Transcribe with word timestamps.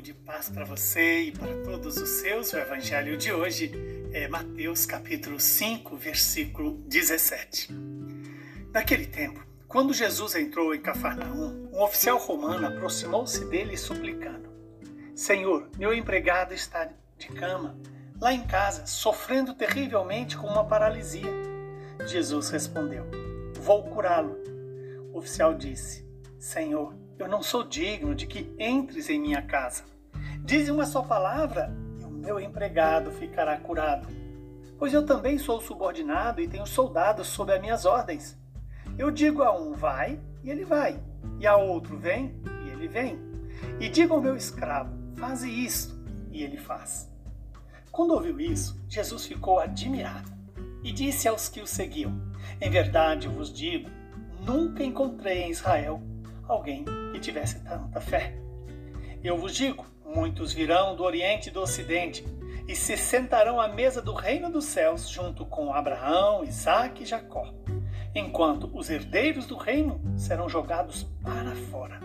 saúde 0.00 0.10
e 0.12 0.14
paz 0.14 0.48
para 0.48 0.64
você 0.64 1.24
e 1.24 1.32
para 1.32 1.54
todos 1.62 1.98
os 1.98 2.08
seus. 2.08 2.52
O 2.54 2.58
evangelho 2.58 3.18
de 3.18 3.30
hoje 3.32 3.70
é 4.12 4.26
Mateus 4.28 4.86
capítulo 4.86 5.38
5, 5.38 5.94
versículo 5.96 6.78
17. 6.86 7.68
Naquele 8.72 9.04
tempo, 9.04 9.44
quando 9.68 9.92
Jesus 9.92 10.34
entrou 10.34 10.74
em 10.74 10.80
Cafarnaum, 10.80 11.68
um 11.70 11.82
oficial 11.82 12.16
romano 12.16 12.66
aproximou-se 12.66 13.44
dele 13.46 13.76
suplicando: 13.76 14.50
Senhor, 15.14 15.68
meu 15.76 15.92
empregado 15.92 16.54
está 16.54 16.88
de 17.18 17.28
cama, 17.28 17.78
lá 18.18 18.32
em 18.32 18.46
casa, 18.46 18.86
sofrendo 18.86 19.52
terrivelmente 19.52 20.34
com 20.34 20.46
uma 20.46 20.64
paralisia. 20.64 21.30
Jesus 22.06 22.48
respondeu: 22.48 23.04
Vou 23.60 23.82
curá-lo. 23.84 24.38
O 25.12 25.18
oficial 25.18 25.52
disse: 25.52 26.08
Senhor, 26.38 26.94
eu 27.22 27.28
não 27.28 27.42
sou 27.42 27.62
digno 27.62 28.14
de 28.14 28.26
que 28.26 28.54
entres 28.58 29.10
em 29.10 29.20
minha 29.20 29.42
casa. 29.42 29.84
Dize 30.42 30.70
uma 30.70 30.86
só 30.86 31.02
palavra 31.02 31.70
e 32.00 32.04
o 32.04 32.10
meu 32.10 32.40
empregado 32.40 33.10
ficará 33.10 33.58
curado. 33.58 34.08
Pois 34.78 34.94
eu 34.94 35.04
também 35.04 35.36
sou 35.36 35.60
subordinado 35.60 36.40
e 36.40 36.48
tenho 36.48 36.66
soldados 36.66 37.26
sob 37.26 37.52
as 37.52 37.60
minhas 37.60 37.84
ordens. 37.84 38.38
Eu 38.96 39.10
digo 39.10 39.42
a 39.42 39.54
um 39.54 39.72
vai 39.72 40.18
e 40.42 40.50
ele 40.50 40.64
vai, 40.64 40.98
e 41.38 41.46
a 41.46 41.56
outro 41.56 41.98
vem 41.98 42.34
e 42.64 42.70
ele 42.70 42.88
vem. 42.88 43.18
E 43.78 43.88
digo 43.88 44.14
ao 44.14 44.22
meu 44.22 44.34
escravo, 44.34 44.96
faze 45.16 45.48
isto, 45.50 46.00
e 46.32 46.42
ele 46.42 46.56
faz. 46.56 47.10
Quando 47.92 48.14
ouviu 48.14 48.40
isso, 48.40 48.82
Jesus 48.88 49.26
ficou 49.26 49.60
admirado 49.60 50.30
e 50.82 50.90
disse 50.90 51.28
aos 51.28 51.48
que 51.50 51.60
o 51.60 51.66
seguiam: 51.66 52.18
Em 52.60 52.70
verdade 52.70 53.26
eu 53.26 53.32
vos 53.32 53.52
digo, 53.52 53.90
nunca 54.40 54.82
encontrei 54.82 55.42
em 55.42 55.50
Israel 55.50 56.02
alguém 56.50 56.84
que 57.12 57.20
tivesse 57.20 57.62
tanta 57.64 58.00
fé. 58.00 58.34
Eu 59.22 59.36
vos 59.36 59.54
digo: 59.54 59.84
muitos 60.04 60.52
virão 60.52 60.96
do 60.96 61.04
Oriente 61.04 61.48
e 61.48 61.52
do 61.52 61.60
Ocidente 61.60 62.24
e 62.66 62.74
se 62.74 62.96
sentarão 62.96 63.60
à 63.60 63.68
mesa 63.68 64.00
do 64.00 64.12
reino 64.12 64.50
dos 64.50 64.64
céus 64.64 65.08
junto 65.08 65.44
com 65.44 65.72
Abraão, 65.72 66.44
Isaque 66.44 67.02
e 67.02 67.06
Jacó, 67.06 67.52
enquanto 68.14 68.70
os 68.72 68.88
herdeiros 68.88 69.46
do 69.46 69.56
reino 69.56 70.00
serão 70.16 70.48
jogados 70.48 71.04
para 71.22 71.54
fora, 71.70 72.00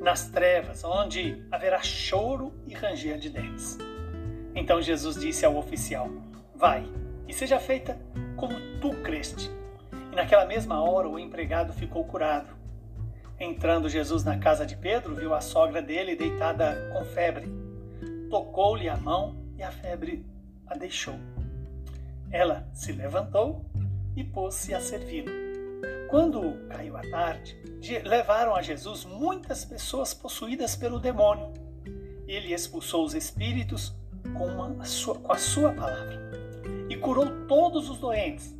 nas 0.00 0.30
trevas, 0.30 0.84
onde 0.84 1.44
haverá 1.50 1.82
choro 1.82 2.52
e 2.66 2.74
ranger 2.74 3.18
de 3.18 3.30
dentes. 3.30 3.78
Então 4.54 4.80
Jesus 4.80 5.16
disse 5.16 5.44
ao 5.44 5.56
oficial: 5.56 6.08
Vai, 6.54 6.84
e 7.28 7.32
seja 7.32 7.58
feita 7.58 8.00
como 8.36 8.54
tu 8.80 8.90
creste. 9.02 9.50
E 10.12 10.16
naquela 10.16 10.44
mesma 10.44 10.82
hora 10.82 11.08
o 11.08 11.18
empregado 11.18 11.72
ficou 11.72 12.04
curado. 12.04 12.59
Entrando 13.42 13.88
Jesus 13.88 14.22
na 14.22 14.38
casa 14.38 14.66
de 14.66 14.76
Pedro, 14.76 15.14
viu 15.14 15.32
a 15.32 15.40
sogra 15.40 15.80
dele 15.80 16.14
deitada 16.14 16.90
com 16.92 17.02
febre. 17.06 17.48
Tocou-lhe 18.28 18.86
a 18.86 18.98
mão 18.98 19.34
e 19.56 19.62
a 19.62 19.70
febre 19.70 20.26
a 20.66 20.76
deixou. 20.76 21.18
Ela 22.30 22.68
se 22.74 22.92
levantou 22.92 23.64
e 24.14 24.22
pôs-se 24.22 24.74
a 24.74 24.80
servi-lo. 24.80 25.32
Quando 26.10 26.68
caiu 26.68 26.98
a 26.98 27.00
tarde, 27.00 27.56
levaram 28.04 28.54
a 28.54 28.60
Jesus 28.60 29.06
muitas 29.06 29.64
pessoas 29.64 30.12
possuídas 30.12 30.76
pelo 30.76 31.00
demônio. 31.00 31.50
Ele 32.26 32.52
expulsou 32.52 33.06
os 33.06 33.14
espíritos 33.14 33.96
com 34.36 34.80
a 34.80 34.84
sua, 34.84 35.14
com 35.18 35.32
a 35.32 35.38
sua 35.38 35.72
palavra 35.72 36.20
e 36.90 36.96
curou 36.96 37.46
todos 37.46 37.88
os 37.88 37.98
doentes, 37.98 38.54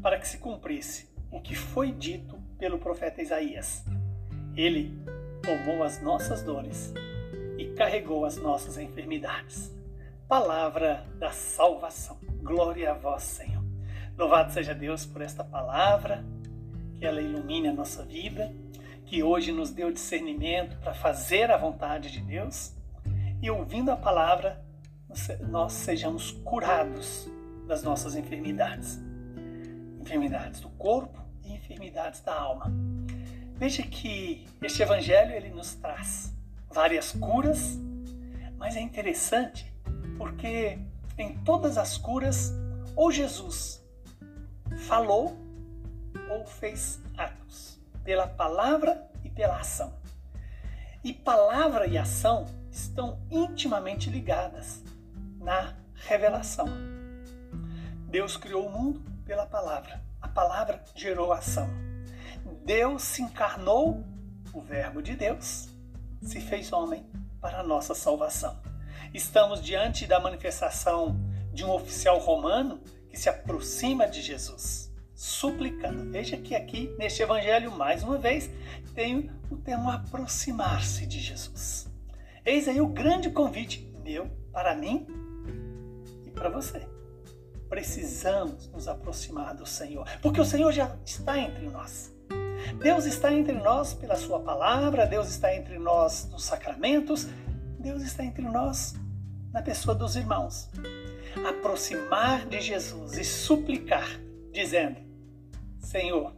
para 0.00 0.20
que 0.20 0.28
se 0.28 0.38
cumprisse 0.38 1.08
o 1.32 1.40
que 1.40 1.56
foi 1.56 1.90
dito 1.90 2.38
pelo 2.58 2.78
profeta 2.78 3.20
Isaías. 3.20 3.84
Ele 4.56 4.98
tomou 5.42 5.82
as 5.82 6.02
nossas 6.02 6.42
dores 6.42 6.92
e 7.58 7.66
carregou 7.74 8.24
as 8.24 8.36
nossas 8.36 8.78
enfermidades. 8.78 9.74
Palavra 10.28 11.06
da 11.18 11.30
salvação. 11.30 12.18
Glória 12.42 12.92
a 12.92 12.94
vós, 12.94 13.22
Senhor. 13.22 13.64
Louvado 14.16 14.52
seja 14.52 14.74
Deus 14.74 15.06
por 15.06 15.22
esta 15.22 15.42
palavra, 15.42 16.24
que 16.98 17.06
ela 17.06 17.20
ilumine 17.20 17.68
a 17.68 17.72
nossa 17.72 18.04
vida, 18.04 18.54
que 19.06 19.22
hoje 19.22 19.50
nos 19.50 19.70
deu 19.70 19.90
discernimento 19.90 20.76
para 20.78 20.94
fazer 20.94 21.50
a 21.50 21.56
vontade 21.56 22.10
de 22.10 22.20
Deus 22.20 22.74
e 23.42 23.50
ouvindo 23.50 23.90
a 23.90 23.96
palavra, 23.96 24.62
nós 25.48 25.72
sejamos 25.72 26.30
curados 26.44 27.28
das 27.66 27.82
nossas 27.82 28.14
enfermidades. 28.14 29.00
Enfermidades 30.00 30.60
do 30.60 30.68
corpo 30.70 31.18
e 31.44 31.52
enfermidades 31.54 32.20
da 32.20 32.34
alma. 32.34 32.70
Veja 33.60 33.82
que 33.82 34.48
este 34.62 34.80
evangelho 34.80 35.34
ele 35.34 35.50
nos 35.50 35.74
traz 35.74 36.32
várias 36.70 37.12
curas, 37.12 37.78
mas 38.56 38.74
é 38.74 38.80
interessante 38.80 39.70
porque 40.16 40.78
em 41.18 41.36
todas 41.44 41.76
as 41.76 41.98
curas 41.98 42.54
ou 42.96 43.12
Jesus 43.12 43.84
falou 44.88 45.36
ou 46.30 46.46
fez 46.46 47.02
atos 47.18 47.78
pela 48.02 48.26
palavra 48.26 49.06
e 49.22 49.28
pela 49.28 49.58
ação. 49.58 49.92
E 51.04 51.12
palavra 51.12 51.86
e 51.86 51.98
ação 51.98 52.46
estão 52.70 53.20
intimamente 53.30 54.08
ligadas 54.08 54.82
na 55.38 55.76
revelação. 55.96 56.66
Deus 58.08 58.38
criou 58.38 58.66
o 58.66 58.72
mundo 58.72 59.02
pela 59.26 59.44
palavra. 59.44 60.02
A 60.18 60.28
palavra 60.28 60.82
gerou 60.94 61.30
ação. 61.30 61.89
Deus 62.70 63.02
se 63.02 63.20
encarnou, 63.20 64.04
o 64.54 64.60
Verbo 64.60 65.02
de 65.02 65.16
Deus 65.16 65.68
se 66.22 66.40
fez 66.40 66.72
homem 66.72 67.04
para 67.40 67.58
a 67.58 67.62
nossa 67.64 67.96
salvação. 67.96 68.62
Estamos 69.12 69.60
diante 69.60 70.06
da 70.06 70.20
manifestação 70.20 71.20
de 71.52 71.64
um 71.64 71.70
oficial 71.72 72.20
romano 72.20 72.80
que 73.08 73.18
se 73.18 73.28
aproxima 73.28 74.06
de 74.06 74.22
Jesus, 74.22 74.88
suplicando. 75.16 76.12
Veja 76.12 76.36
que 76.36 76.54
aqui 76.54 76.94
neste 76.96 77.20
evangelho, 77.20 77.72
mais 77.72 78.04
uma 78.04 78.18
vez, 78.18 78.48
tem 78.94 79.32
o 79.50 79.56
termo 79.56 79.90
aproximar-se 79.90 81.06
de 81.06 81.18
Jesus. 81.18 81.90
Eis 82.46 82.68
aí 82.68 82.80
o 82.80 82.86
grande 82.86 83.30
convite 83.30 83.92
meu, 84.04 84.30
para 84.52 84.76
mim 84.76 85.08
e 86.24 86.30
para 86.30 86.48
você. 86.48 86.88
Precisamos 87.68 88.68
nos 88.68 88.86
aproximar 88.86 89.56
do 89.56 89.66
Senhor, 89.66 90.06
porque 90.22 90.40
o 90.40 90.44
Senhor 90.44 90.70
já 90.70 90.96
está 91.04 91.36
entre 91.36 91.68
nós. 91.68 92.19
Deus 92.78 93.04
está 93.04 93.32
entre 93.32 93.54
nós 93.54 93.94
pela 93.94 94.16
Sua 94.16 94.40
palavra, 94.40 95.06
Deus 95.06 95.28
está 95.28 95.54
entre 95.54 95.78
nós 95.78 96.28
nos 96.30 96.44
sacramentos, 96.44 97.26
Deus 97.78 98.02
está 98.02 98.24
entre 98.24 98.42
nós 98.42 98.94
na 99.52 99.62
pessoa 99.62 99.94
dos 99.94 100.16
irmãos. 100.16 100.70
Aproximar 101.48 102.46
de 102.46 102.60
Jesus 102.60 103.16
e 103.16 103.24
suplicar, 103.24 104.08
dizendo: 104.52 104.96
Senhor, 105.78 106.34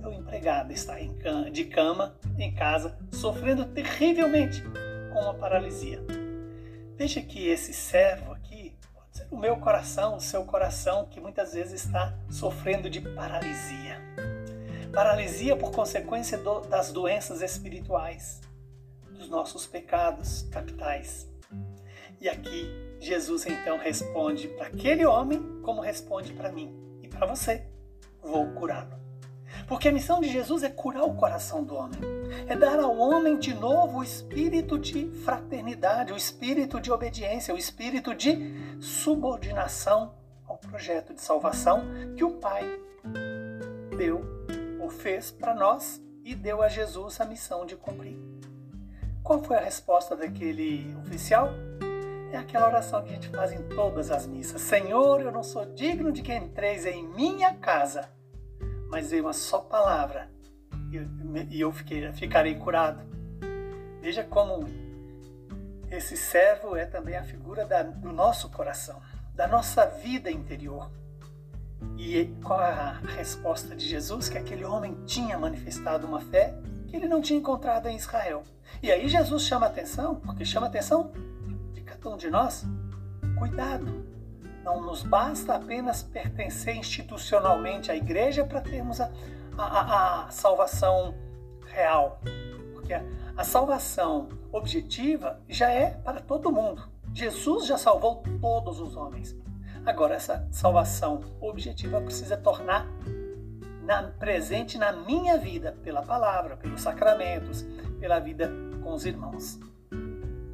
meu 0.00 0.12
empregado 0.12 0.72
está 0.72 0.96
de 1.52 1.64
cama 1.64 2.16
em 2.38 2.54
casa, 2.54 2.96
sofrendo 3.12 3.64
terrivelmente 3.66 4.62
com 5.12 5.20
uma 5.20 5.34
paralisia. 5.34 6.02
Veja 6.96 7.20
que 7.20 7.46
esse 7.48 7.72
servo 7.72 8.32
aqui 8.32 8.74
pode 8.94 9.16
ser 9.16 9.28
o 9.30 9.36
meu 9.36 9.56
coração, 9.56 10.16
o 10.16 10.20
seu 10.20 10.44
coração, 10.44 11.06
que 11.06 11.20
muitas 11.20 11.52
vezes 11.52 11.84
está 11.84 12.14
sofrendo 12.28 12.88
de 12.88 13.00
paralisia 13.00 13.98
paralisia 14.92 15.56
por 15.56 15.70
consequência 15.70 16.38
do, 16.38 16.60
das 16.60 16.92
doenças 16.92 17.42
espirituais, 17.42 18.40
dos 19.10 19.28
nossos 19.28 19.66
pecados 19.66 20.42
capitais. 20.50 21.28
E 22.20 22.28
aqui 22.28 22.68
Jesus 23.00 23.46
então 23.46 23.78
responde 23.78 24.48
para 24.48 24.66
aquele 24.66 25.06
homem 25.06 25.60
como 25.62 25.80
responde 25.80 26.32
para 26.32 26.50
mim 26.50 26.74
e 27.02 27.08
para 27.08 27.26
você: 27.26 27.64
vou 28.22 28.46
curá-lo. 28.52 28.98
Porque 29.66 29.88
a 29.88 29.92
missão 29.92 30.20
de 30.20 30.28
Jesus 30.28 30.62
é 30.62 30.68
curar 30.68 31.04
o 31.04 31.14
coração 31.14 31.64
do 31.64 31.74
homem, 31.74 32.00
é 32.46 32.56
dar 32.56 32.78
ao 32.78 32.96
homem 32.96 33.38
de 33.38 33.54
novo 33.54 33.98
o 33.98 34.02
espírito 34.02 34.78
de 34.78 35.10
fraternidade, 35.24 36.12
o 36.12 36.16
espírito 36.16 36.80
de 36.80 36.90
obediência, 36.90 37.54
o 37.54 37.58
espírito 37.58 38.14
de 38.14 38.54
subordinação 38.80 40.14
ao 40.46 40.58
projeto 40.58 41.14
de 41.14 41.20
salvação 41.20 41.82
que 42.16 42.24
o 42.24 42.32
Pai 42.32 42.64
deu 43.96 44.37
o 44.80 44.88
fez 44.88 45.30
para 45.30 45.54
nós 45.54 46.02
e 46.24 46.34
deu 46.34 46.62
a 46.62 46.68
Jesus 46.68 47.20
a 47.20 47.24
missão 47.24 47.64
de 47.64 47.76
cumprir. 47.76 48.18
Qual 49.22 49.42
foi 49.42 49.56
a 49.56 49.60
resposta 49.60 50.16
daquele 50.16 50.94
oficial? 50.96 51.50
É 52.32 52.36
aquela 52.36 52.66
oração 52.66 53.02
que 53.02 53.10
a 53.10 53.14
gente 53.14 53.28
faz 53.28 53.52
em 53.52 53.62
todas 53.68 54.10
as 54.10 54.26
missas: 54.26 54.60
Senhor, 54.60 55.20
eu 55.20 55.32
não 55.32 55.42
sou 55.42 55.64
digno 55.64 56.12
de 56.12 56.22
que 56.22 56.34
entreis 56.34 56.84
em 56.86 57.06
minha 57.08 57.54
casa, 57.54 58.08
mas 58.90 59.10
veio 59.10 59.24
uma 59.24 59.32
só 59.32 59.58
palavra 59.58 60.30
e 61.50 61.60
eu 61.60 61.72
fiquei, 61.72 62.10
ficarei 62.12 62.54
curado. 62.54 63.02
Veja 64.00 64.24
como 64.24 64.66
esse 65.90 66.16
servo 66.16 66.76
é 66.76 66.86
também 66.86 67.16
a 67.16 67.24
figura 67.24 67.64
da, 67.64 67.82
do 67.82 68.12
nosso 68.12 68.50
coração, 68.50 69.00
da 69.34 69.46
nossa 69.46 69.86
vida 69.86 70.30
interior. 70.30 70.90
E 71.98 72.32
qual 72.44 72.60
a 72.60 72.92
resposta 73.16 73.74
de 73.74 73.84
Jesus? 73.84 74.28
Que 74.28 74.38
aquele 74.38 74.64
homem 74.64 74.96
tinha 75.04 75.36
manifestado 75.36 76.06
uma 76.06 76.20
fé 76.20 76.54
que 76.86 76.96
ele 76.96 77.08
não 77.08 77.20
tinha 77.20 77.38
encontrado 77.38 77.88
em 77.88 77.96
Israel. 77.96 78.44
E 78.80 78.92
aí 78.92 79.08
Jesus 79.08 79.42
chama 79.42 79.66
atenção, 79.66 80.14
porque 80.14 80.44
chama 80.44 80.68
atenção 80.68 81.10
de 81.74 81.80
cada 81.80 82.08
um 82.08 82.16
de 82.16 82.30
nós. 82.30 82.64
Cuidado, 83.36 84.06
não 84.62 84.80
nos 84.80 85.02
basta 85.02 85.56
apenas 85.56 86.00
pertencer 86.02 86.76
institucionalmente 86.76 87.90
à 87.90 87.96
igreja 87.96 88.44
para 88.44 88.60
termos 88.60 89.00
a, 89.00 89.10
a, 89.58 90.26
a 90.26 90.30
salvação 90.30 91.14
real. 91.66 92.20
Porque 92.74 92.94
a, 92.94 93.02
a 93.36 93.42
salvação 93.42 94.28
objetiva 94.52 95.40
já 95.48 95.68
é 95.68 95.90
para 95.90 96.20
todo 96.20 96.52
mundo. 96.52 96.88
Jesus 97.12 97.66
já 97.66 97.76
salvou 97.76 98.22
todos 98.40 98.78
os 98.80 98.94
homens. 98.94 99.36
Agora, 99.88 100.16
essa 100.16 100.46
salvação 100.52 101.22
objetiva 101.40 101.98
precisa 101.98 102.36
tornar 102.36 102.86
na, 103.82 104.02
presente 104.02 104.76
na 104.76 104.92
minha 104.92 105.38
vida, 105.38 105.78
pela 105.82 106.02
palavra, 106.02 106.58
pelos 106.58 106.82
sacramentos, 106.82 107.64
pela 107.98 108.18
vida 108.18 108.52
com 108.82 108.92
os 108.92 109.06
irmãos. 109.06 109.58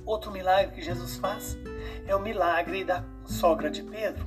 Outro 0.06 0.30
milagre 0.30 0.76
que 0.76 0.80
Jesus 0.80 1.16
faz 1.16 1.58
é 2.06 2.14
o 2.14 2.20
milagre 2.20 2.84
da 2.84 3.04
sogra 3.24 3.68
de 3.68 3.82
Pedro, 3.82 4.24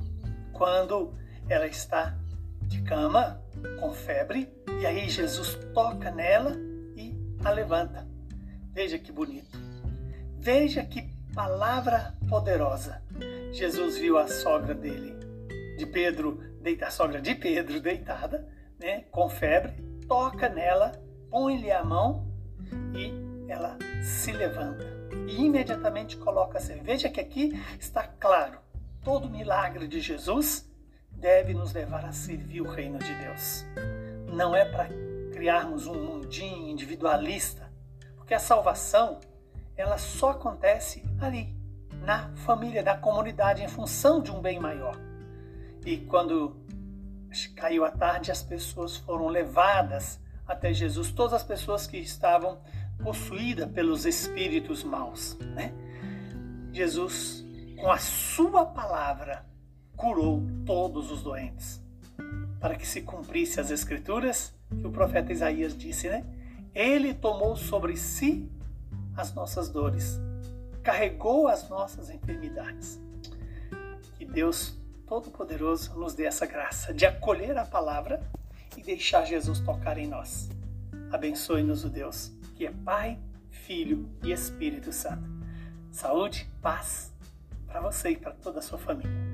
quando 0.52 1.14
ela 1.48 1.68
está 1.68 2.18
de 2.64 2.82
cama, 2.82 3.42
com 3.80 3.94
febre, 3.94 4.54
e 4.82 4.86
aí 4.86 5.08
Jesus 5.08 5.58
toca 5.74 6.12
nela 6.12 6.54
e 6.98 7.18
a 7.46 7.50
levanta. 7.50 8.06
Veja 8.74 9.00
que 9.00 9.14
bonito. 9.14 9.58
Veja 10.38 10.84
que 10.84 11.17
palavra 11.38 12.16
poderosa. 12.28 13.00
Jesus 13.52 13.96
viu 13.96 14.18
a 14.18 14.28
sogra 14.28 14.74
dele, 14.74 15.16
de 15.78 15.86
Pedro, 15.86 16.42
a 16.82 16.90
sogra 16.90 17.22
de 17.22 17.36
Pedro 17.36 17.80
deitada, 17.80 18.50
né, 18.80 19.02
com 19.12 19.30
febre, 19.30 19.74
toca 20.08 20.50
nela, 20.50 20.94
põe-lhe 21.30 21.72
a 21.72 21.84
mão 21.84 22.28
e 22.92 23.14
ela 23.48 23.78
se 24.02 24.32
levanta. 24.32 24.84
E 25.28 25.46
imediatamente 25.46 26.18
coloca 26.18 26.58
a 26.58 26.62
Veja 26.82 27.08
que 27.08 27.22
aqui 27.22 27.54
está 27.80 28.08
claro: 28.08 28.58
todo 29.04 29.30
milagre 29.30 29.88
de 29.88 30.02
Jesus 30.02 30.68
deve 31.12 31.54
nos 31.54 31.72
levar 31.72 32.04
a 32.04 32.14
servir 32.14 32.62
o 32.62 32.68
reino 32.68 32.98
de 32.98 33.14
Deus. 33.14 33.64
Não 34.34 34.56
é 34.56 34.66
para 34.66 34.90
criarmos 35.32 35.86
um 35.86 35.94
mundinho 35.94 36.68
individualista, 36.68 37.72
porque 38.16 38.34
a 38.34 38.40
salvação 38.40 39.20
ela 39.78 39.98
só 39.98 40.32
acontece 40.32 41.04
ali, 41.22 41.56
na 42.04 42.30
família, 42.38 42.82
na 42.82 42.98
comunidade, 42.98 43.64
em 43.64 43.68
função 43.68 44.22
de 44.22 44.32
um 44.32 44.42
bem 44.42 44.60
maior. 44.60 45.00
E 45.86 45.98
quando 45.98 46.58
caiu 47.56 47.86
a 47.86 47.92
tarde, 47.92 48.32
as 48.32 48.42
pessoas 48.42 48.98
foram 48.98 49.28
levadas 49.28 50.20
até 50.48 50.74
Jesus, 50.74 51.12
todas 51.12 51.34
as 51.34 51.44
pessoas 51.44 51.86
que 51.86 51.98
estavam 51.98 52.60
possuídas 53.04 53.70
pelos 53.72 54.06
espíritos 54.06 54.84
maus. 54.84 55.38
Né? 55.40 55.74
Jesus, 56.72 57.46
com 57.78 57.92
a 57.92 57.98
sua 57.98 58.66
palavra, 58.66 59.46
curou 59.96 60.42
todos 60.66 61.12
os 61.12 61.22
doentes, 61.22 61.82
para 62.60 62.76
que 62.76 62.88
se 62.88 63.02
cumprisse 63.02 63.60
as 63.60 63.70
escrituras 63.70 64.54
que 64.70 64.88
o 64.88 64.92
profeta 64.92 65.32
Isaías 65.32 65.78
disse, 65.78 66.10
né? 66.10 66.26
Ele 66.74 67.14
tomou 67.14 67.56
sobre 67.56 67.98
si 67.98 68.50
as 69.18 69.34
nossas 69.34 69.68
dores, 69.68 70.20
carregou 70.84 71.48
as 71.48 71.68
nossas 71.68 72.10
enfermidades. 72.10 73.02
Que 74.16 74.24
Deus 74.24 74.78
Todo-Poderoso 75.08 75.98
nos 76.00 76.14
dê 76.14 76.26
essa 76.26 76.46
graça 76.46 76.94
de 76.94 77.06
acolher 77.06 77.58
a 77.58 77.66
palavra 77.66 78.22
e 78.78 78.84
deixar 78.84 79.26
Jesus 79.26 79.60
tocar 79.60 79.98
em 79.98 80.08
nós. 80.08 80.50
Abençoe-nos 81.12 81.84
o 81.84 81.90
Deus, 81.90 82.32
que 82.56 82.66
é 82.66 82.72
Pai, 82.72 83.18
Filho 83.50 84.10
e 84.24 84.32
Espírito 84.32 84.92
Santo. 84.92 85.28
Saúde, 85.92 86.48
paz 86.62 87.12
para 87.66 87.82
você 87.82 88.12
e 88.12 88.18
para 88.18 88.32
toda 88.32 88.60
a 88.60 88.62
sua 88.62 88.78
família. 88.78 89.27